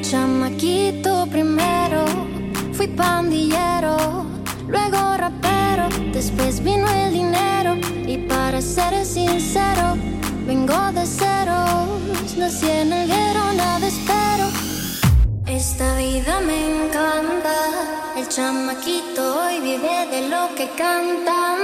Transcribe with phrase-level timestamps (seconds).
[0.00, 2.04] chamaquito primero.
[2.72, 4.26] Fui pandillero,
[4.66, 9.96] luego rapero, después vino el dinero y para ser sincero,
[10.46, 14.46] vengo de ceros, nací en el guero, nada espero.
[15.46, 17.54] Esta vida me encanta,
[18.16, 21.56] el chamaquito hoy vive de lo que canta,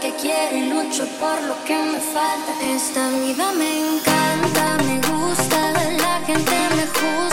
[0.00, 2.52] que quiero y lucho por lo que me falta.
[2.62, 7.29] Esta vida me encanta, me gusta, la gente me juzga,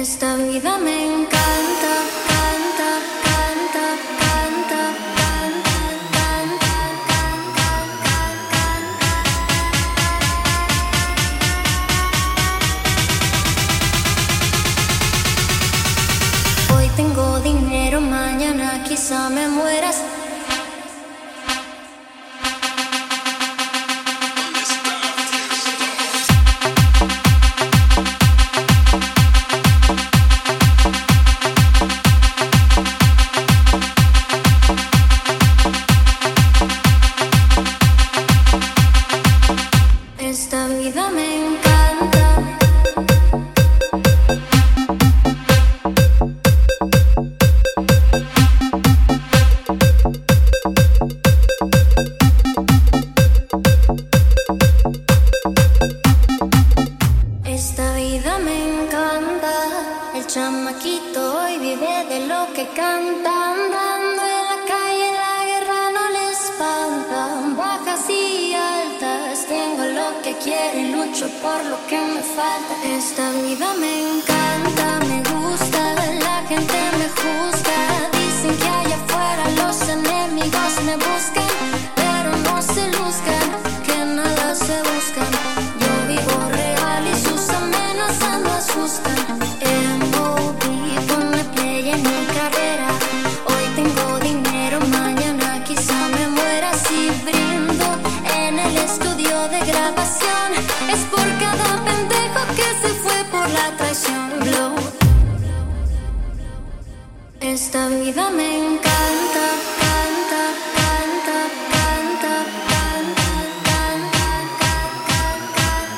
[0.00, 1.94] Esta vida me encanta,
[2.30, 2.90] canta,
[3.26, 3.86] canta,
[4.22, 4.82] canta,
[5.18, 5.74] canta,
[6.16, 6.72] canta,
[7.10, 8.08] canta,
[8.50, 9.12] canta.
[16.74, 19.96] Hoy tengo dinero, mañana quizá me mueras.
[60.32, 63.30] Chamaquito hoy vive de lo que canta.
[63.52, 67.20] Andando en la calle, la guerra no le espanta.
[67.56, 72.72] Bajas y altas, tengo lo que quiero y lucho por lo que me falta.
[72.96, 75.80] Esta vida me encanta, me gusta.
[76.20, 77.59] La gente me juzga.
[107.52, 109.46] Esta vida me encanta,
[109.82, 110.42] canta,
[110.78, 111.38] canta,
[111.74, 112.34] canta,
[112.70, 113.26] canta,
[113.66, 114.22] canta,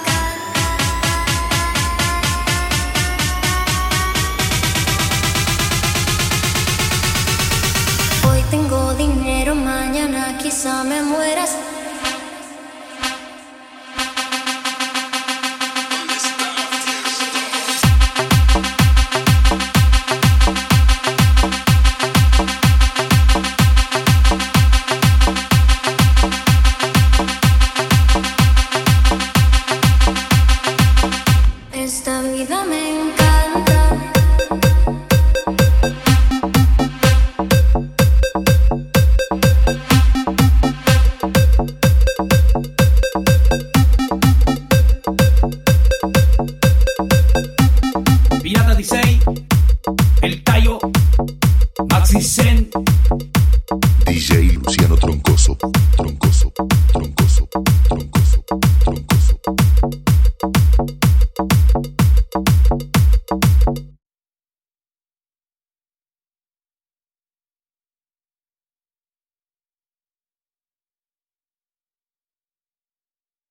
[0.08, 0.56] canta.
[8.30, 11.50] Hoy tengo dinero, mañana quizá me mueras.
[31.94, 33.21] Esta vida me encanta.